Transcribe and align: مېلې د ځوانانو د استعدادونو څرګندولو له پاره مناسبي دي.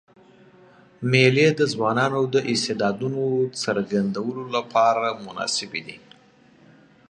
مېلې 1.11 1.47
د 1.59 1.61
ځوانانو 1.73 2.21
د 2.33 2.35
استعدادونو 2.51 3.23
څرګندولو 3.63 4.43
له 4.53 4.61
پاره 4.71 5.09
مناسبي 5.25 5.81
دي. 5.87 5.97